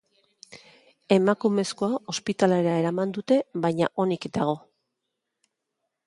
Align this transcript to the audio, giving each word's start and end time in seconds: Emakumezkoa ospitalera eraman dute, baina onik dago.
Emakumezkoa 1.15 1.99
ospitalera 2.13 2.73
eraman 2.83 3.13
dute, 3.17 3.37
baina 3.65 3.89
onik 4.05 4.25
dago. 4.39 4.57